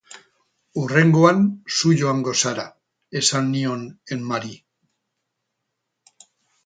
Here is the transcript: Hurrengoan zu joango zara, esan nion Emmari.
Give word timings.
Hurrengoan 0.83 1.43
zu 1.79 1.91
joango 1.99 2.33
zara, 2.45 2.65
esan 3.21 3.51
nion 3.53 3.87
Emmari. 4.17 4.53